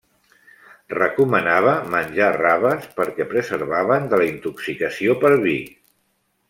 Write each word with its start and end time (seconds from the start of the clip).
Recomanava 0.93 1.75
menjar 1.97 2.31
raves 2.39 2.89
perquè 3.01 3.29
preservaven 3.35 4.13
de 4.15 4.23
la 4.23 4.29
intoxicació 4.35 5.19
per 5.25 5.35
vi. 5.47 5.59